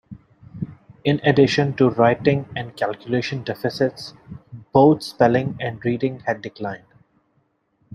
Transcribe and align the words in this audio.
In 1.03 1.21
addition 1.23 1.75
to 1.75 1.91
writing 1.91 2.49
and 2.55 2.75
calculation 2.75 3.43
deficits, 3.43 4.13
both 4.73 5.03
spelling 5.03 5.55
and 5.59 5.79
reading 5.85 6.21
had 6.21 6.41
declined. 6.41 6.87